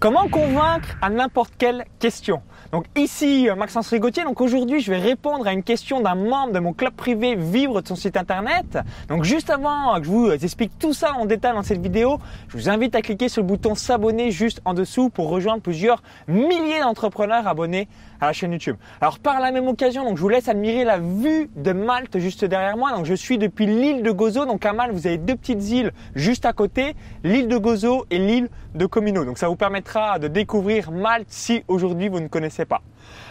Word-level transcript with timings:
Comment 0.00 0.28
convaincre 0.28 0.96
à 1.02 1.10
n'importe 1.10 1.54
quelle 1.58 1.84
question 1.98 2.40
Donc 2.70 2.84
ici 2.96 3.50
euh, 3.50 3.56
Maxence 3.56 3.88
Rigotier. 3.88 4.22
Donc 4.22 4.40
aujourd'hui 4.40 4.78
je 4.80 4.92
vais 4.92 5.00
répondre 5.00 5.44
à 5.44 5.52
une 5.52 5.64
question 5.64 6.00
d'un 6.00 6.14
membre 6.14 6.52
de 6.52 6.60
mon 6.60 6.72
club 6.72 6.92
privé 6.92 7.34
Vivre 7.34 7.82
de 7.82 7.88
son 7.88 7.96
site 7.96 8.16
internet. 8.16 8.78
Donc 9.08 9.24
juste 9.24 9.50
avant 9.50 9.98
que 9.98 10.04
je 10.04 10.08
vous 10.08 10.30
explique 10.30 10.78
tout 10.78 10.92
ça 10.92 11.14
en 11.14 11.26
détail 11.26 11.54
dans 11.54 11.64
cette 11.64 11.80
vidéo, 11.80 12.18
je 12.46 12.56
vous 12.56 12.68
invite 12.68 12.94
à 12.94 13.02
cliquer 13.02 13.28
sur 13.28 13.42
le 13.42 13.48
bouton 13.48 13.74
s'abonner 13.74 14.30
juste 14.30 14.60
en 14.64 14.72
dessous 14.72 15.10
pour 15.10 15.30
rejoindre 15.30 15.62
plusieurs 15.62 16.00
milliers 16.28 16.78
d'entrepreneurs 16.80 17.48
abonnés 17.48 17.88
à 18.20 18.26
la 18.26 18.32
chaîne 18.32 18.52
YouTube. 18.52 18.76
Alors 19.00 19.18
par 19.18 19.40
la 19.40 19.50
même 19.50 19.66
occasion, 19.66 20.04
donc 20.04 20.16
je 20.16 20.22
vous 20.22 20.28
laisse 20.28 20.48
admirer 20.48 20.84
la 20.84 20.98
vue 20.98 21.50
de 21.56 21.72
Malte 21.72 22.20
juste 22.20 22.44
derrière 22.44 22.76
moi. 22.76 22.92
Donc 22.92 23.04
je 23.04 23.14
suis 23.14 23.36
depuis 23.36 23.66
l'île 23.66 24.04
de 24.04 24.12
Gozo. 24.12 24.46
Donc 24.46 24.64
à 24.64 24.72
Malte, 24.72 24.92
vous 24.92 25.08
avez 25.08 25.18
deux 25.18 25.34
petites 25.34 25.68
îles 25.70 25.90
juste 26.14 26.46
à 26.46 26.52
côté, 26.52 26.94
l'île 27.24 27.48
de 27.48 27.58
Gozo 27.58 28.06
et 28.12 28.18
l'île 28.18 28.48
de 28.76 28.86
Comino. 28.86 29.24
Donc 29.24 29.38
ça 29.38 29.48
vous 29.48 29.56
permettra 29.56 29.87
de 29.96 30.28
découvrir 30.28 30.90
Malte 30.90 31.28
si 31.30 31.64
aujourd'hui 31.66 32.08
vous 32.08 32.20
ne 32.20 32.28
connaissez 32.28 32.66
pas. 32.66 32.82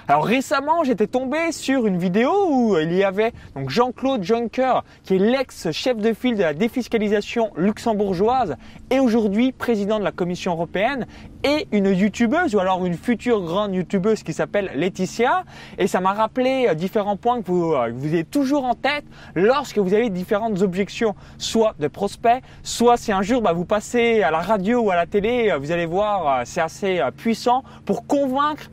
Alors 0.10 0.24
récemment, 0.24 0.86
j'étais 0.86 1.08
tombé 1.08 1.52
sur 1.52 1.86
une 1.86 1.98
vidéo 1.98 2.32
où 2.50 2.78
il 2.78 2.94
y 2.94 3.04
avait 3.04 3.34
donc 3.56 3.70
Jean-Claude 3.70 4.24
Juncker, 4.24 4.84
qui 5.04 5.16
est 5.16 5.20
l'ex-chef 5.20 5.98
de 5.98 6.14
file 6.14 6.38
de 6.38 6.44
la 6.44 6.54
défiscalisation 6.54 7.52
luxembourgeoise 7.58 8.56
et 8.90 9.00
aujourd'hui 9.00 9.52
président 9.52 10.00
de 10.00 10.06
la 10.06 10.14
Commission 10.14 10.54
européenne, 10.54 11.08
et 11.44 11.68
une 11.72 11.88
youtubeuse 11.88 12.56
ou 12.56 12.60
alors 12.60 12.86
une 12.86 12.94
future 12.94 13.42
grande 13.42 13.76
youtubeuse 13.76 14.24
qui 14.24 14.34
s'appelle 14.34 14.72
Laetitia. 14.76 15.44
Et 15.78 15.88
ça 15.88 16.00
m'a 16.00 16.14
rappelé 16.14 16.68
euh, 16.70 16.74
différents 16.74 17.18
points 17.18 17.42
que 17.42 17.48
vous, 17.48 17.74
euh, 17.74 17.92
vous 17.94 18.08
avez 18.08 18.24
toujours 18.24 18.64
en 18.64 18.76
tête 18.76 19.06
lorsque 19.36 19.78
vous 19.78 19.94
avez 19.94 20.10
différentes 20.10 20.62
objections, 20.62 21.16
soit 21.38 21.76
de 21.80 21.88
prospects, 21.88 22.42
soit 22.64 22.98
si 22.98 23.12
un 23.12 23.22
jour 23.22 23.42
bah, 23.42 23.54
vous 23.54 23.66
passez 23.66 24.24
à 24.24 24.32
la 24.32 24.40
radio 24.40 24.80
ou 24.80 24.92
à 24.92 24.96
la 24.96 25.06
télé, 25.06 25.52
euh, 25.52 25.58
vous 25.58 25.72
allez 25.72 25.86
voir, 25.86 26.46
c'est 26.46 26.62
assez 26.62 27.02
puissant 27.18 27.64
pour 27.86 28.08
convaincre 28.08 28.70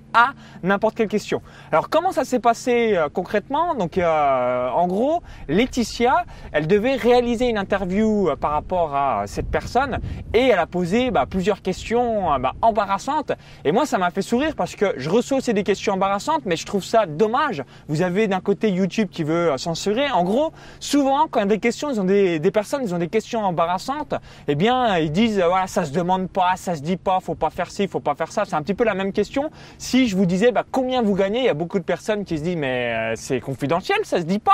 n'importe 0.62 0.94
quelle 0.96 1.08
question. 1.08 1.42
Alors 1.72 1.88
comment 1.88 2.12
ça 2.12 2.24
s'est 2.24 2.38
passé 2.38 2.94
euh, 2.94 3.08
concrètement? 3.12 3.74
Donc 3.74 3.98
euh, 3.98 4.68
en 4.70 4.86
gros, 4.86 5.22
Laetitia, 5.48 6.24
elle 6.52 6.66
devait 6.66 6.94
réaliser 6.94 7.48
une 7.48 7.58
interview 7.58 8.28
euh, 8.28 8.36
par 8.36 8.52
rapport 8.52 8.94
à 8.94 9.26
cette 9.26 9.50
personne 9.50 9.98
et 10.32 10.48
elle 10.48 10.58
a 10.58 10.66
posé 10.66 11.10
bah, 11.10 11.26
plusieurs 11.28 11.62
questions 11.62 12.38
bah, 12.38 12.54
embarrassantes. 12.62 13.32
Et 13.64 13.72
moi, 13.72 13.86
ça 13.86 13.98
m'a 13.98 14.10
fait 14.10 14.22
sourire 14.22 14.54
parce 14.56 14.76
que 14.76 14.94
je 14.96 15.10
reçois 15.10 15.38
aussi 15.38 15.52
des 15.52 15.64
questions 15.64 15.94
embarrassantes, 15.94 16.42
mais 16.44 16.56
je 16.56 16.66
trouve 16.66 16.84
ça 16.84 17.06
dommage. 17.06 17.62
Vous 17.88 18.02
avez 18.02 18.28
d'un 18.28 18.40
côté 18.40 18.70
YouTube 18.70 19.08
qui 19.10 19.24
veut 19.24 19.56
censurer. 19.58 20.10
En 20.10 20.24
gros, 20.24 20.52
souvent 20.80 21.26
quand 21.30 21.44
des 21.46 21.58
questions, 21.58 21.90
ils 21.90 22.00
ont 22.00 22.04
des, 22.04 22.38
des 22.38 22.50
personnes, 22.50 22.82
ils 22.84 22.94
ont 22.94 22.98
des 22.98 23.08
questions 23.08 23.44
embarrassantes. 23.44 24.14
Eh 24.48 24.54
bien, 24.54 24.98
ils 24.98 25.12
disent 25.12 25.40
voilà, 25.40 25.66
ça 25.66 25.84
se 25.84 25.92
demande 25.92 26.28
pas, 26.28 26.56
ça 26.56 26.74
se 26.76 26.80
dit 26.80 26.96
pas, 26.96 27.20
faut 27.20 27.34
pas 27.34 27.50
faire 27.50 27.70
ci, 27.70 27.88
faut 27.88 28.00
pas 28.00 28.14
faire 28.14 28.30
ça. 28.32 28.44
C'est 28.44 28.54
un 28.54 28.62
petit 28.62 28.74
peu 28.74 28.84
la 28.84 28.94
même 28.94 29.12
question. 29.12 29.50
Si 29.78 30.03
je 30.08 30.16
vous 30.16 30.26
disais 30.26 30.52
bah, 30.52 30.64
combien 30.70 31.02
vous 31.02 31.14
gagnez, 31.14 31.40
il 31.40 31.44
y 31.44 31.48
a 31.48 31.54
beaucoup 31.54 31.78
de 31.78 31.84
personnes 31.84 32.24
qui 32.24 32.38
se 32.38 32.42
disent 32.42 32.56
mais 32.56 32.92
euh, 32.92 33.12
c'est 33.16 33.40
confidentiel, 33.40 33.98
ça 34.04 34.18
se 34.18 34.24
dit 34.24 34.38
pas, 34.38 34.52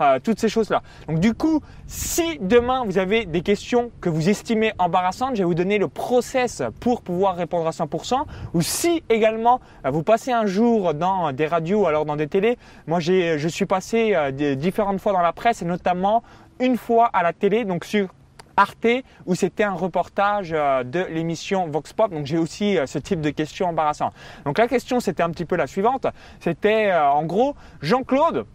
euh, 0.00 0.18
toutes 0.22 0.40
ces 0.40 0.48
choses-là. 0.48 0.82
Donc 1.08 1.20
du 1.20 1.34
coup, 1.34 1.60
si 1.86 2.38
demain 2.40 2.84
vous 2.84 2.98
avez 2.98 3.24
des 3.24 3.42
questions 3.42 3.90
que 4.00 4.08
vous 4.08 4.28
estimez 4.28 4.72
embarrassantes, 4.78 5.34
je 5.34 5.38
vais 5.38 5.44
vous 5.44 5.54
donner 5.54 5.78
le 5.78 5.88
process 5.88 6.62
pour 6.80 7.02
pouvoir 7.02 7.36
répondre 7.36 7.66
à 7.66 7.70
100%. 7.70 8.24
Ou 8.54 8.62
si 8.62 9.02
également 9.08 9.60
euh, 9.84 9.90
vous 9.90 10.02
passez 10.02 10.32
un 10.32 10.46
jour 10.46 10.94
dans 10.94 11.32
des 11.32 11.46
radios, 11.46 11.86
alors 11.86 12.04
dans 12.04 12.16
des 12.16 12.28
télés, 12.28 12.58
moi 12.86 13.00
je 13.00 13.48
suis 13.48 13.66
passé 13.66 14.16
différentes 14.56 15.00
fois 15.00 15.12
dans 15.12 15.20
la 15.20 15.32
presse 15.32 15.62
et 15.62 15.64
notamment 15.64 16.22
une 16.60 16.76
fois 16.76 17.10
à 17.12 17.22
la 17.22 17.32
télé, 17.32 17.64
donc 17.64 17.84
sur 17.84 18.08
Arte 18.56 18.86
où 19.26 19.34
c'était 19.34 19.64
un 19.64 19.74
reportage 19.74 20.52
euh, 20.52 20.84
de 20.84 21.04
l'émission 21.10 21.68
Vox 21.68 21.92
Pop. 21.92 22.10
Donc 22.10 22.26
j'ai 22.26 22.38
aussi 22.38 22.78
euh, 22.78 22.86
ce 22.86 22.98
type 22.98 23.20
de 23.20 23.30
questions 23.30 23.68
embarrassantes. 23.68 24.14
Donc 24.44 24.58
la 24.58 24.68
question 24.68 25.00
c'était 25.00 25.22
un 25.22 25.30
petit 25.30 25.44
peu 25.44 25.56
la 25.56 25.66
suivante. 25.66 26.06
C'était 26.40 26.90
euh, 26.90 27.08
en 27.08 27.24
gros 27.24 27.54
Jean-Claude 27.80 28.46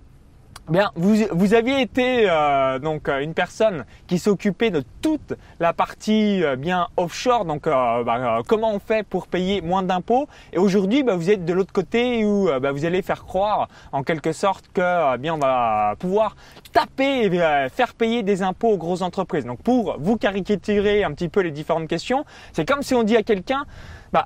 Bien, 0.69 0.91
vous, 0.95 1.15
vous 1.31 1.53
aviez 1.53 1.79
été 1.81 2.29
euh, 2.29 2.77
donc 2.77 3.07
euh, 3.07 3.19
une 3.21 3.33
personne 3.33 3.85
qui 4.05 4.19
s'occupait 4.19 4.69
de 4.69 4.83
toute 5.01 5.33
la 5.61 5.71
partie 5.71 6.43
euh, 6.43 6.57
bien 6.57 6.89
offshore. 6.97 7.45
Donc, 7.45 7.69
bah, 7.69 8.41
comment 8.45 8.73
on 8.73 8.79
fait 8.79 9.03
pour 9.03 9.27
payer 9.27 9.61
moins 9.61 9.81
d'impôts? 9.81 10.27
Et 10.51 10.57
aujourd'hui, 10.57 11.03
bah, 11.03 11.15
vous 11.15 11.29
êtes 11.29 11.45
de 11.45 11.53
l'autre 11.53 11.71
côté 11.71 12.25
où 12.25 12.49
bah, 12.61 12.73
vous 12.73 12.83
allez 12.83 13.01
faire 13.01 13.23
croire, 13.23 13.69
en 13.93 14.03
quelque 14.03 14.33
sorte, 14.33 14.65
que 14.73 15.15
bien 15.17 15.35
on 15.35 15.39
va 15.39 15.95
pouvoir 15.99 16.35
taper 16.73 17.23
et 17.23 17.29
faire 17.69 17.93
payer 17.97 18.21
des 18.23 18.41
impôts 18.41 18.71
aux 18.71 18.77
grosses 18.77 19.01
entreprises. 19.01 19.45
Donc, 19.45 19.61
pour 19.61 19.95
vous 19.99 20.17
caricaturer 20.17 21.05
un 21.05 21.13
petit 21.13 21.29
peu 21.29 21.39
les 21.39 21.51
différentes 21.51 21.87
questions, 21.87 22.25
c'est 22.51 22.67
comme 22.67 22.81
si 22.81 22.93
on 22.93 23.03
dit 23.03 23.15
à 23.15 23.23
quelqu'un, 23.23 23.63
bah, 24.11 24.25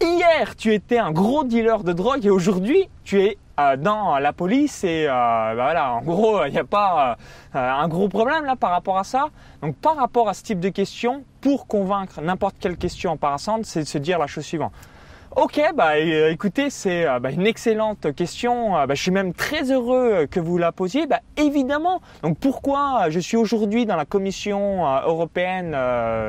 hier 0.00 0.54
tu 0.56 0.72
étais 0.74 0.98
un 0.98 1.10
gros 1.10 1.42
dealer 1.42 1.82
de 1.82 1.92
drogue 1.92 2.24
et 2.24 2.30
aujourd'hui 2.30 2.88
tu 3.02 3.22
es 3.22 3.38
euh, 3.60 3.76
dans 3.76 4.18
la 4.18 4.32
police 4.32 4.82
et 4.84 5.06
euh, 5.06 5.10
bah 5.10 5.54
voilà, 5.54 5.92
en 5.92 6.02
gros, 6.02 6.44
il 6.46 6.52
n'y 6.52 6.58
a 6.58 6.64
pas 6.64 7.16
euh, 7.54 7.58
un 7.58 7.86
gros 7.86 8.08
problème 8.08 8.46
là 8.46 8.56
par 8.56 8.70
rapport 8.70 8.98
à 8.98 9.04
ça. 9.04 9.26
Donc 9.60 9.76
par 9.76 9.96
rapport 9.96 10.28
à 10.28 10.34
ce 10.34 10.42
type 10.42 10.58
de 10.58 10.70
questions, 10.70 11.24
pour 11.42 11.66
convaincre 11.66 12.22
n'importe 12.22 12.56
quelle 12.58 12.78
question 12.78 13.10
en 13.10 13.16
parassante, 13.18 13.66
c'est 13.66 13.80
de 13.80 13.88
se 13.88 13.98
dire 13.98 14.18
la 14.18 14.26
chose 14.26 14.44
suivante. 14.44 14.72
Ok, 15.34 15.62
bah 15.74 15.98
écoutez, 15.98 16.68
c'est 16.68 17.06
bah, 17.20 17.30
une 17.30 17.46
excellente 17.46 18.14
question. 18.14 18.72
Bah, 18.72 18.86
je 18.90 19.00
suis 19.00 19.10
même 19.10 19.32
très 19.32 19.72
heureux 19.72 20.26
que 20.30 20.38
vous 20.38 20.58
la 20.58 20.72
posiez. 20.72 21.06
Bah, 21.06 21.20
évidemment. 21.38 22.02
Donc 22.22 22.38
pourquoi 22.38 23.08
je 23.08 23.18
suis 23.18 23.38
aujourd'hui 23.38 23.86
dans 23.86 23.96
la 23.96 24.04
Commission 24.04 24.84
européenne 25.06 25.74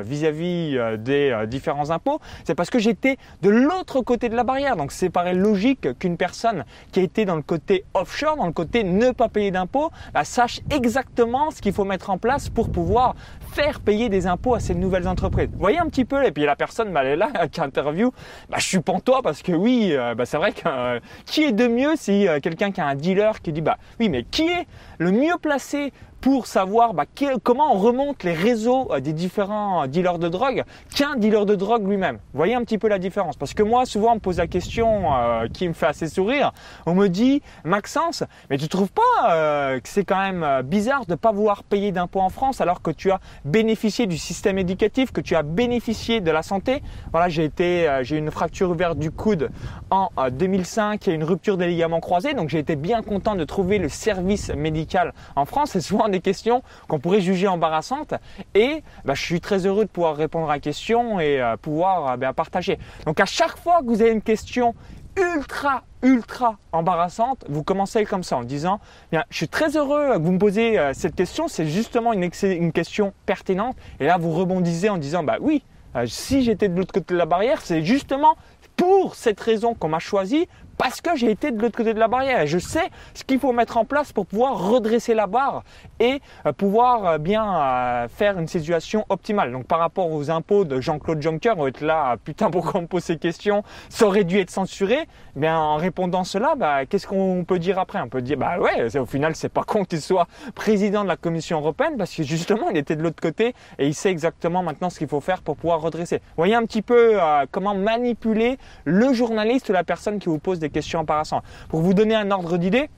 vis-à-vis 0.04 0.78
des 1.00 1.36
différents 1.48 1.90
impôts? 1.90 2.22
C'est 2.46 2.56
parce 2.56 2.70
que 2.70 2.80
j'étais 2.80 3.18
de 3.42 3.50
l'autre 3.50 4.00
côté 4.00 4.30
de 4.30 4.38
la 4.38 4.46
barrière. 4.46 4.78
Donc 4.78 4.94
c'est 4.94 5.10
paraît 5.10 5.34
logique 5.34 6.00
qu'une 6.00 6.16
personne 6.16 6.64
qui 6.94 7.02
a 7.02 7.04
été 7.04 7.26
dans 7.26 7.36
le 7.36 7.42
côté 7.42 7.84
offshore, 7.94 8.38
dans 8.38 8.48
le 8.48 8.54
côté 8.54 8.86
ne 8.86 9.12
pas 9.12 9.28
payer 9.28 9.52
d'impôts, 9.52 9.92
sache 10.24 10.62
exactement 10.70 11.52
ce 11.52 11.62
qu'il 11.62 11.74
faut 11.74 11.84
mettre 11.84 12.10
en 12.10 12.18
place 12.18 12.48
pour 12.48 12.72
pouvoir 12.72 13.16
faire 13.54 13.82
payer 13.82 14.08
des 14.08 14.28
impôts 14.28 14.56
à 14.56 14.60
ces 14.62 14.76
nouvelles 14.76 15.08
entreprises. 15.10 15.50
Vous 15.52 15.60
voyez 15.60 15.80
un 15.80 15.88
petit 15.88 16.06
peu, 16.06 16.26
et 16.26 16.32
puis 16.32 16.46
la 16.46 16.56
personne, 16.56 16.92
bah, 16.94 17.02
elle 17.04 17.12
est 17.12 17.16
là, 17.18 17.48
qui 17.52 17.62
interview, 17.62 18.12
bah, 18.50 18.58
je 18.60 18.66
suis 18.66 18.80
toi 19.00 19.22
parce 19.22 19.42
que 19.42 19.52
oui, 19.52 19.90
euh, 19.92 20.16
bah, 20.16 20.26
c'est 20.26 20.38
vrai 20.38 20.52
que 20.52 20.62
euh, 20.68 21.00
qui 21.26 21.44
est 21.44 21.52
de 21.52 21.68
mieux 21.68 21.96
si 21.96 22.28
euh, 22.28 22.40
quelqu'un 22.40 22.72
qui 22.72 22.82
a 22.82 22.88
un 22.88 22.96
dealer 22.96 23.42
qui 23.42 23.52
dit 23.52 23.62
bah 23.62 23.78
oui, 24.00 24.10
mais 24.10 24.24
qui 24.24 24.44
est 24.44 24.68
le 24.98 25.12
mieux 25.12 25.38
placé 25.42 25.94
pour 26.24 26.48
savoir 26.48 26.94
bah, 26.94 27.04
comment 27.44 27.76
on 27.76 27.78
remonte 27.78 28.24
les 28.24 28.32
réseaux 28.32 28.88
euh, 28.92 29.02
des 29.02 29.12
différents 29.12 29.84
euh, 29.84 29.88
dealers 29.88 30.20
de 30.20 30.30
drogue 30.30 30.64
qu'un 30.96 31.18
dealer 31.18 31.46
de 31.46 31.54
drogue 31.54 31.86
lui-même. 31.86 32.18
Voyez 32.34 32.56
un 32.56 32.62
petit 32.62 32.78
peu 32.78 32.88
la 32.88 32.98
différence 32.98 33.36
Parce 33.36 33.54
que 33.54 33.62
moi, 33.62 33.86
souvent, 33.86 34.14
on 34.14 34.16
me 34.16 34.20
pose 34.22 34.38
la 34.38 34.48
question 34.48 35.14
euh, 35.14 35.50
qui 35.52 35.68
me 35.68 35.74
fait 35.74 35.88
assez 35.88 36.08
sourire. 36.08 36.54
On 36.86 36.96
me 36.96 37.10
dit, 37.10 37.42
Maxence, 37.66 38.24
mais 38.50 38.58
tu 38.58 38.70
trouves 38.70 38.92
pas 38.92 39.76
que 39.80 39.90
c'est 39.90 40.06
quand 40.06 40.18
même 40.18 40.62
bizarre 40.64 41.06
de 41.06 41.12
ne 41.12 41.16
pas 41.16 41.34
vouloir 41.34 41.64
payer 41.64 41.92
d'impôts 41.92 42.22
en 42.22 42.30
France 42.30 42.62
alors 42.62 42.82
que 42.82 42.92
tu 42.92 43.12
as 43.12 43.20
bénéficié 43.44 44.08
du 44.08 44.18
système 44.18 44.58
éducatif, 44.58 45.12
que 45.12 45.20
tu 45.20 45.36
as 45.36 45.44
bénéficié 45.44 46.22
de 46.22 46.32
la 46.32 46.42
santé? 46.42 46.82
Voilà, 47.12 47.28
j'ai 47.28 47.44
été, 47.44 48.00
j'ai 48.04 48.18
une 48.18 48.32
fracture 48.32 48.70
ouverte 48.70 48.98
du 48.98 49.12
coude 49.12 49.50
en 49.90 50.10
2005 50.32 51.08
et 51.08 51.12
une 51.12 51.24
rupture 51.24 51.58
des 51.58 51.68
ligaments 51.68 52.00
croisés, 52.00 52.34
donc 52.34 52.50
j'ai 52.50 52.60
été 52.60 52.76
bien 52.76 53.02
content 53.02 53.36
de 53.36 53.44
trouver 53.44 53.78
le 53.78 53.90
service 53.90 54.50
médical 54.50 55.14
en 55.36 55.46
France. 55.46 55.76
Et 55.76 55.82
souvent, 55.82 56.08
des 56.14 56.22
questions 56.22 56.64
qu'on 56.88 57.00
pourrait 57.00 57.22
juger 57.22 57.48
embarrassantes. 57.48 58.14
Et 58.54 58.84
bah, 59.04 59.16
je 59.16 59.22
suis 59.22 59.42
très 59.42 59.66
heureux 59.66 59.86
de 59.86 59.90
pouvoir 59.90 60.16
répondre 60.16 60.50
à 60.50 60.54
la 60.54 60.60
question 60.60 61.20
et 61.20 61.42
euh, 61.42 61.58
pouvoir 61.58 62.12
euh, 62.12 62.18
ben, 62.18 62.34
partager. 62.34 62.80
Donc 63.06 63.20
à 63.20 63.26
chaque 63.26 63.58
fois 63.58 63.82
que 63.82 63.88
vous 63.88 64.02
avez 64.02 64.12
une 64.12 64.22
question 64.22 64.74
ultra 65.16 65.84
ultra 66.02 66.58
embarrassante, 66.72 67.46
vous 67.48 67.64
commencez 67.64 68.04
comme 68.06 68.24
ça 68.24 68.38
en 68.38 68.44
disant 68.44 68.80
bien, 69.12 69.24
je 69.30 69.38
suis 69.38 69.48
très 69.48 69.78
heureux 69.78 70.14
que 70.14 70.20
vous 70.20 70.32
me 70.32 70.40
posez 70.40 70.78
euh, 70.78 70.92
cette 70.94 71.16
question, 71.16 71.48
c'est 71.48 71.68
justement 71.68 72.14
une, 72.14 72.30
une, 72.44 72.72
question 72.72 73.14
pertinente. 73.26 73.76
Et 74.00 74.06
là, 74.06 74.18
vous 74.18 74.32
rebondissez 74.32 74.90
en 74.90 74.98
disant 74.98 75.24
bah 75.24 75.38
oui, 75.40 75.64
si 76.08 76.44
j'étais 76.44 76.68
de 76.68 76.78
l'autre 76.78 76.94
côté 76.94 77.14
de 77.14 77.20
la 77.20 77.26
barrière, 77.26 77.62
c'est 77.62 77.84
justement 77.84 78.36
pour 78.76 79.16
cette 79.16 79.40
raison 79.40 79.76
qu'on 79.76 79.90
m'a 79.90 80.00
choisi 80.00 80.48
parce 80.84 81.00
que 81.00 81.16
j'ai 81.16 81.32
été 81.32 81.52
de 81.52 81.62
l'autre 81.62 81.78
côté 81.78 81.94
de 81.94 82.00
la 82.00 82.10
barrière 82.10 82.42
et 82.42 82.48
je 82.48 82.60
sais 82.60 82.90
ce 83.14 83.24
qu'il 83.24 83.40
faut 83.40 83.54
mettre 83.54 83.78
en 83.78 83.86
place 83.86 84.12
pour 84.12 84.26
pouvoir 84.26 84.70
redresser 84.70 85.14
la 85.14 85.28
barre 85.28 85.64
et 86.02 86.20
euh, 86.46 86.52
pouvoir 86.52 87.06
euh, 87.06 87.18
bien 87.20 87.46
euh, 87.46 88.08
faire 88.10 88.38
une 88.38 88.50
situation 88.50 89.06
optimale. 89.08 89.54
Donc 89.54 89.66
par 89.66 89.80
rapport 89.80 90.12
aux 90.12 90.30
impôts 90.30 90.66
de 90.66 90.82
Jean-Claude 90.82 91.22
Juncker, 91.22 91.54
on 91.56 91.64
va 91.64 91.70
être 91.70 91.80
là, 91.80 92.18
putain 92.22 92.52
pourquoi 92.52 92.82
on 92.82 92.82
me 92.82 92.88
pose 92.88 93.02
ces 93.02 93.16
questions, 93.16 93.64
ça 93.88 94.08
aurait 94.08 94.26
dû 94.26 94.40
être 94.40 94.50
censuré. 94.50 95.08
Eh 95.38 95.40
bien 95.40 95.58
en 95.58 95.78
répondant 95.78 96.26
cela, 96.26 96.56
bah, 96.56 96.86
qu'est-ce 96.86 97.08
qu'on 97.08 97.46
peut 97.48 97.60
dire 97.60 97.80
après? 97.80 98.02
On 98.02 98.10
peut 98.10 98.22
dire 98.22 98.38
bah 98.38 98.60
ouais, 98.60 98.98
au 98.98 99.06
final 99.06 99.38
c'est 99.38 99.48
pas 99.48 99.64
con 99.64 99.86
qu'il 99.86 100.02
soit 100.02 100.28
président 100.54 101.04
de 101.04 101.08
la 101.08 101.16
Commission 101.16 101.60
européenne 101.60 101.96
parce 101.98 102.14
que 102.14 102.24
justement 102.24 102.70
il 102.70 102.76
était 102.76 102.98
de 102.98 103.04
l'autre 103.04 103.22
côté 103.22 103.56
et 103.80 103.88
il 103.88 103.94
sait 103.94 104.12
exactement 104.12 104.62
maintenant 104.64 104.90
ce 104.90 104.98
qu'il 104.98 105.08
faut 105.08 105.22
faire 105.22 105.44
pour 105.44 105.56
pouvoir 105.56 105.80
redresser. 105.80 106.20
Voyez 106.36 106.56
un 106.56 106.66
petit 106.66 106.82
peu 106.82 107.18
comment 107.52 107.74
manipuler 107.74 108.58
le 108.84 109.14
journaliste 109.14 109.70
ou 109.70 109.72
la 109.72 109.86
personne 109.86 110.20
qui 110.20 110.28
vous 110.28 110.40
pose 110.40 110.60
des 110.60 110.73
questions 110.74 111.00
embarrassantes. 111.00 111.44
Pour 111.70 111.82
vous 111.82 111.94
donner 111.94 112.16
un 112.16 112.30
ordre 112.32 112.58
d'idée, 112.58 112.90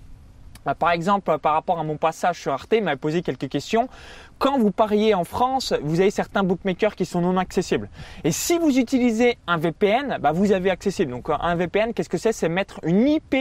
bah, 0.65 0.73
par 0.73 0.91
exemple, 0.91 1.37
par 1.37 1.53
rapport 1.53 1.77
à 1.77 1.83
mon 1.83 1.97
passage 1.97 2.41
sur 2.41 2.51
Arte, 2.51 2.73
il 2.75 2.83
m'a 2.83 2.97
posé 2.97 3.21
quelques 3.21 3.49
questions 3.49 3.87
quand 4.37 4.57
vous 4.57 4.71
pariez 4.71 5.13
en 5.13 5.23
France, 5.23 5.73
vous 5.81 6.01
avez 6.01 6.11
certains 6.11 6.43
bookmakers 6.43 6.95
qui 6.95 7.05
sont 7.05 7.21
non 7.21 7.37
accessibles. 7.37 7.89
Et 8.23 8.31
si 8.31 8.57
vous 8.57 8.77
utilisez 8.77 9.37
un 9.47 9.57
VPN, 9.57 10.17
bah, 10.19 10.31
vous 10.31 10.51
avez 10.51 10.69
accessible. 10.69 11.11
Donc 11.11 11.29
un 11.29 11.55
VPN, 11.55 11.93
qu'est-ce 11.93 12.09
que 12.09 12.17
c'est? 12.17 12.33
C'est 12.33 12.49
mettre 12.49 12.79
une 12.83 13.07
IP 13.07 13.35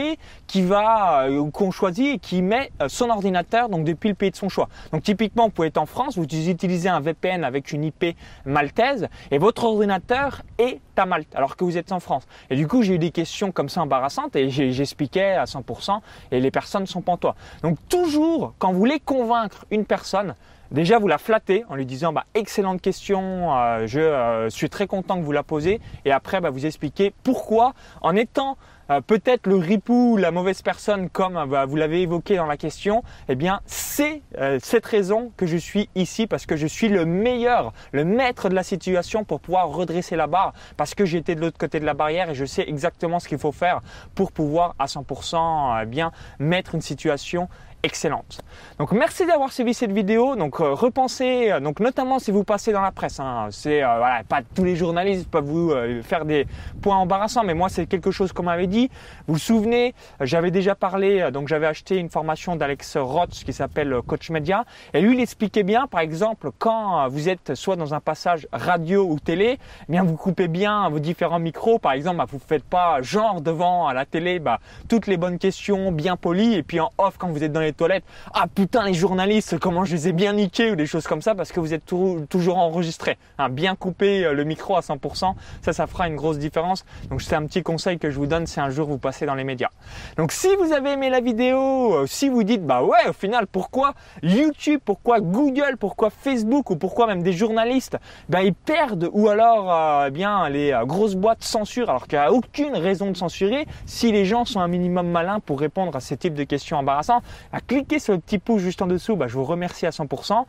qui 0.47 0.61
va 0.61 1.25
euh, 1.27 1.49
qu'on 1.51 1.71
choisit 1.71 2.15
et 2.15 2.19
qui 2.19 2.41
met 2.41 2.71
euh, 2.81 2.87
son 2.87 3.09
ordinateur 3.09 3.69
donc 3.69 3.83
depuis 3.83 4.09
le 4.09 4.15
pays 4.15 4.31
de 4.31 4.35
son 4.35 4.49
choix. 4.49 4.69
Donc 4.91 5.03
typiquement, 5.03 5.45
vous 5.45 5.51
pouvez 5.51 5.67
être 5.67 5.77
en 5.77 5.85
France, 5.85 6.17
vous 6.17 6.23
utilisez 6.23 6.89
un 6.89 6.99
VPN 7.01 7.43
avec 7.43 7.71
une 7.71 7.83
IP 7.83 8.15
maltaise 8.45 9.07
et 9.31 9.37
votre 9.37 9.65
ordinateur 9.65 10.43
est 10.57 10.79
à 10.99 11.05
Malte 11.05 11.33
alors 11.35 11.55
que 11.55 11.63
vous 11.63 11.77
êtes 11.77 11.91
en 11.91 11.99
France. 11.99 12.27
Et 12.49 12.55
du 12.55 12.67
coup, 12.67 12.81
j'ai 12.81 12.95
eu 12.95 12.99
des 12.99 13.11
questions 13.11 13.51
comme 13.51 13.69
ça 13.69 13.81
embarrassantes 13.81 14.35
et 14.35 14.49
j'expliquais 14.49 15.33
à 15.33 15.45
100% 15.45 15.99
et 16.31 16.39
les 16.39 16.51
personnes 16.51 16.85
sont 16.85 17.01
pantois. 17.01 17.35
Donc 17.61 17.77
toujours, 17.89 18.53
quand 18.59 18.71
vous 18.71 18.79
voulez 18.79 18.99
convaincre 18.99 19.65
une 19.71 19.85
personne, 19.85 20.35
Déjà, 20.71 20.97
vous 20.97 21.07
la 21.07 21.19
flattez 21.19 21.63
en 21.69 21.75
lui 21.75 21.85
disant 21.85 22.11
bah, 22.11 22.25
excellente 22.33 22.81
question, 22.81 23.55
euh, 23.55 23.85
je 23.85 23.99
euh, 23.99 24.49
suis 24.49 24.69
très 24.69 24.87
content 24.87 25.17
que 25.17 25.23
vous 25.23 25.31
la 25.31 25.43
posez. 25.43 25.79
Et 26.05 26.11
après, 26.11 26.41
bah, 26.41 26.49
vous 26.49 26.65
expliquez 26.65 27.13
pourquoi, 27.23 27.73
en 28.01 28.15
étant 28.15 28.57
euh, 28.91 29.01
peut-être 29.01 29.47
le 29.47 29.55
ripou, 29.55 30.17
la 30.17 30.31
mauvaise 30.31 30.61
personne, 30.61 31.09
comme 31.09 31.43
bah, 31.49 31.65
vous 31.65 31.75
l'avez 31.75 32.03
évoqué 32.03 32.35
dans 32.35 32.45
la 32.45 32.57
question, 32.57 33.03
eh 33.29 33.35
bien, 33.35 33.61
c'est 33.65 34.21
cette 34.59 34.85
raison 34.85 35.31
que 35.37 35.45
je 35.45 35.57
suis 35.57 35.89
ici 35.95 36.27
parce 36.27 36.45
que 36.45 36.55
je 36.55 36.67
suis 36.67 36.89
le 36.89 37.05
meilleur, 37.05 37.73
le 37.91 38.05
maître 38.05 38.49
de 38.49 38.55
la 38.55 38.63
situation 38.63 39.23
pour 39.23 39.39
pouvoir 39.39 39.69
redresser 39.69 40.15
la 40.15 40.27
barre. 40.27 40.53
Parce 40.77 40.93
que 40.93 41.05
été 41.15 41.35
de 41.35 41.41
l'autre 41.41 41.57
côté 41.57 41.79
de 41.79 41.85
la 41.85 41.93
barrière 41.93 42.29
et 42.29 42.35
je 42.35 42.45
sais 42.45 42.63
exactement 42.67 43.19
ce 43.19 43.27
qu'il 43.27 43.37
faut 43.37 43.51
faire 43.51 43.81
pour 44.13 44.31
pouvoir 44.31 44.75
à 44.79 44.85
100% 44.85 45.81
eh 45.81 45.85
bien 45.85 46.11
mettre 46.39 46.75
une 46.75 46.81
situation 46.81 47.47
excellente. 47.85 48.41
Donc 48.79 48.91
merci 48.91 49.25
d'avoir 49.25 49.53
suivi 49.53 49.73
cette 49.73 49.91
vidéo. 49.91 50.35
Donc 50.35 50.59
euh, 50.59 50.73
repensez, 50.73 51.51
euh, 51.51 51.59
donc 51.59 51.79
notamment 51.79 52.19
si 52.19 52.31
vous 52.31 52.43
passez 52.43 52.73
dans 52.73 52.81
la 52.81 52.91
presse. 52.91 53.19
Hein, 53.19 53.47
c'est 53.51 53.83
euh, 53.83 53.87
pas 54.27 54.41
tous 54.55 54.63
les 54.63 54.75
journalistes 54.75 55.29
peuvent 55.29 55.45
vous 55.45 55.73
faire 56.03 56.25
des 56.25 56.47
points 56.81 56.97
embarrassants, 56.97 57.43
mais 57.43 57.53
moi 57.53 57.69
c'est 57.69 57.85
quelque 57.85 58.11
chose 58.11 58.33
qu'on 58.33 58.43
m'avait 58.43 58.67
dit. 58.67 58.89
Vous 59.27 59.35
vous 59.35 59.39
souvenez, 59.39 59.93
j'avais 60.21 60.51
déjà 60.51 60.75
parlé, 60.75 61.29
donc 61.31 61.47
j'avais 61.47 61.67
acheté 61.67 61.97
une 61.97 62.09
formation 62.09 62.55
d'Alex 62.55 62.97
Roth 62.97 63.31
qui 63.45 63.53
s'appelle 63.53 63.95
Coach 64.07 64.29
Media, 64.29 64.65
et 64.93 65.01
lui 65.01 65.15
il 65.15 65.21
expliquait 65.21 65.63
bien, 65.63 65.87
par 65.87 65.99
exemple, 65.99 66.49
quand 66.57 67.07
vous 67.09 67.29
êtes 67.29 67.55
soit 67.55 67.75
dans 67.75 67.93
un 67.93 67.99
passage 67.99 68.47
radio 68.51 69.03
ou 69.03 69.19
télé, 69.19 69.59
eh 69.87 69.91
bien 69.91 70.03
vous 70.03 70.15
coupez 70.15 70.47
bien 70.47 70.89
vos 70.89 70.99
différents 70.99 71.39
micros. 71.39 71.79
Par 71.79 71.91
exemple, 71.91 72.17
bah, 72.17 72.25
vous 72.27 72.39
faites 72.39 72.63
pas 72.63 73.01
genre 73.01 73.41
devant 73.41 73.87
à 73.87 73.93
la 73.93 74.05
télé, 74.05 74.39
bah, 74.39 74.59
toutes 74.87 75.07
les 75.07 75.17
bonnes 75.17 75.37
questions 75.37 75.91
bien 75.91 76.15
polies, 76.15 76.55
et 76.55 76.63
puis 76.63 76.79
en 76.79 76.89
off 76.97 77.17
quand 77.17 77.27
vous 77.27 77.43
êtes 77.43 77.51
dans 77.51 77.59
les 77.59 77.73
toilettes. 77.75 78.03
Ah 78.33 78.45
putain 78.53 78.85
les 78.85 78.93
journalistes, 78.93 79.57
comment 79.59 79.85
je 79.85 79.95
les 79.95 80.07
ai 80.07 80.11
bien 80.11 80.33
niqués 80.33 80.71
ou 80.71 80.75
des 80.75 80.85
choses 80.85 81.07
comme 81.07 81.21
ça 81.21 81.35
parce 81.35 81.51
que 81.51 81.59
vous 81.59 81.73
êtes 81.73 81.85
toujours 81.85 82.57
enregistré. 82.57 83.17
Hein, 83.37 83.49
bien 83.49 83.75
couper 83.75 84.25
euh, 84.25 84.33
le 84.33 84.43
micro 84.43 84.75
à 84.75 84.81
100%, 84.81 85.33
ça 85.61 85.73
ça 85.73 85.87
fera 85.87 86.07
une 86.07 86.15
grosse 86.15 86.37
différence. 86.37 86.85
Donc 87.09 87.21
c'est 87.21 87.35
un 87.35 87.45
petit 87.45 87.63
conseil 87.63 87.99
que 87.99 88.09
je 88.09 88.17
vous 88.17 88.27
donne 88.27 88.47
si 88.47 88.59
un 88.59 88.69
jour 88.69 88.87
vous 88.87 88.97
passez 88.97 89.25
dans 89.25 89.35
les 89.35 89.43
médias. 89.43 89.69
Donc 90.17 90.31
si 90.31 90.49
vous 90.55 90.71
avez 90.73 90.91
aimé 90.91 91.09
la 91.09 91.19
vidéo, 91.19 91.93
euh, 91.93 92.07
si 92.07 92.29
vous 92.29 92.43
dites 92.43 92.65
bah 92.65 92.83
ouais 92.83 93.09
au 93.09 93.13
final 93.13 93.47
pourquoi 93.47 93.93
YouTube, 94.23 94.79
pourquoi 94.83 95.19
Google, 95.19 95.77
pourquoi 95.79 96.09
Facebook 96.09 96.69
ou 96.69 96.75
pourquoi 96.75 97.07
même 97.07 97.23
des 97.23 97.33
journalistes, 97.33 97.97
ben 98.29 98.41
ils 98.41 98.53
perdent 98.53 99.09
ou 99.11 99.29
alors 99.29 99.73
euh, 99.73 100.05
eh 100.07 100.11
bien 100.11 100.49
les 100.49 100.77
grosses 100.85 101.15
boîtes 101.15 101.43
censurent 101.43 101.89
alors 101.89 102.07
qu'il 102.07 102.17
n'y 102.19 102.25
a 102.25 102.31
aucune 102.31 102.75
raison 102.75 103.11
de 103.11 103.17
censurer 103.17 103.65
si 103.85 104.11
les 104.11 104.25
gens 104.25 104.45
sont 104.45 104.59
un 104.59 104.67
minimum 104.67 105.07
malins 105.09 105.39
pour 105.39 105.59
répondre 105.59 105.95
à 105.95 105.99
ce 105.99 106.15
type 106.15 106.33
de 106.33 106.43
questions 106.43 106.77
embarrassantes. 106.77 107.23
À 107.51 107.61
cliquez 107.67 107.99
sur 107.99 108.13
le 108.13 108.19
petit 108.19 108.39
pouce 108.39 108.61
juste 108.61 108.81
en 108.81 108.87
dessous, 108.87 109.15
bah, 109.15 109.27
je 109.27 109.33
vous 109.33 109.43
remercie 109.43 109.85
à 109.85 109.91
100%. 109.91 110.45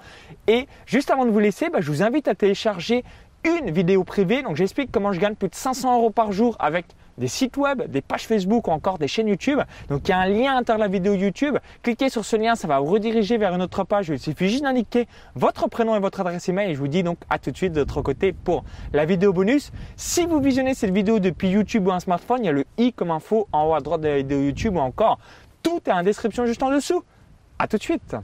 Et 0.48 0.66
juste 0.86 1.10
avant 1.10 1.24
de 1.24 1.30
vous 1.30 1.38
laisser, 1.38 1.68
bah, 1.70 1.80
je 1.80 1.90
vous 1.90 2.02
invite 2.02 2.28
à 2.28 2.34
télécharger 2.34 3.04
une 3.44 3.70
vidéo 3.70 4.04
privée. 4.04 4.42
Donc 4.42 4.56
j'explique 4.56 4.90
comment 4.92 5.12
je 5.12 5.20
gagne 5.20 5.34
plus 5.34 5.48
de 5.48 5.54
500 5.54 5.98
euros 5.98 6.10
par 6.10 6.32
jour 6.32 6.56
avec 6.58 6.86
des 7.18 7.28
sites 7.28 7.56
web, 7.56 7.82
des 7.90 8.02
pages 8.02 8.26
Facebook 8.26 8.68
ou 8.68 8.70
encore 8.70 8.98
des 8.98 9.08
chaînes 9.08 9.28
YouTube. 9.28 9.60
Donc 9.88 10.02
il 10.06 10.10
y 10.10 10.12
a 10.12 10.18
un 10.18 10.28
lien 10.28 10.62
à 10.66 10.76
la 10.76 10.88
vidéo 10.88 11.14
YouTube. 11.14 11.56
Cliquez 11.82 12.10
sur 12.10 12.24
ce 12.24 12.36
lien, 12.36 12.54
ça 12.54 12.68
va 12.68 12.78
vous 12.80 12.86
rediriger 12.86 13.38
vers 13.38 13.54
une 13.54 13.62
autre 13.62 13.84
page. 13.84 14.08
Il 14.08 14.18
suffit 14.18 14.48
juste 14.48 14.64
d'indiquer 14.64 15.08
votre 15.34 15.68
prénom 15.68 15.96
et 15.96 16.00
votre 16.00 16.20
adresse 16.20 16.48
email 16.48 16.70
et 16.70 16.74
je 16.74 16.78
vous 16.78 16.88
dis 16.88 17.02
donc 17.02 17.18
à 17.30 17.38
tout 17.38 17.50
de 17.50 17.56
suite 17.56 17.72
de 17.72 17.80
l'autre 17.80 18.02
côté 18.02 18.32
pour 18.32 18.64
la 18.92 19.04
vidéo 19.04 19.32
bonus. 19.32 19.72
Si 19.96 20.26
vous 20.26 20.40
visionnez 20.40 20.74
cette 20.74 20.92
vidéo 20.92 21.18
depuis 21.18 21.48
YouTube 21.48 21.86
ou 21.86 21.92
un 21.92 22.00
smartphone, 22.00 22.40
il 22.42 22.46
y 22.46 22.50
a 22.50 22.52
le 22.52 22.64
i 22.78 22.92
comme 22.92 23.10
info 23.10 23.48
en 23.52 23.68
haut 23.68 23.74
à 23.74 23.80
droite 23.80 24.02
de 24.02 24.08
la 24.08 24.16
vidéo 24.16 24.40
YouTube 24.40 24.76
ou 24.76 24.80
encore 24.80 25.18
tout 25.66 25.80
est 25.86 25.92
en 25.92 26.04
description 26.04 26.46
juste 26.46 26.62
en 26.62 26.70
dessous. 26.70 27.02
À 27.58 27.66
tout 27.66 27.76
de 27.76 27.82
suite 27.82 28.14